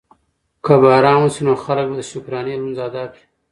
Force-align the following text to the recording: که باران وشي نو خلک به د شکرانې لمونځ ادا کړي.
که 0.65 0.73
باران 0.81 1.19
وشي 1.23 1.41
نو 1.47 1.53
خلک 1.63 1.85
به 1.89 1.95
د 1.97 2.01
شکرانې 2.11 2.53
لمونځ 2.59 2.77
ادا 2.87 3.03
کړي. 3.13 3.23